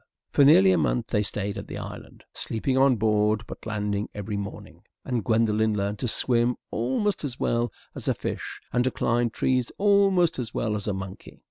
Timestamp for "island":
1.77-2.23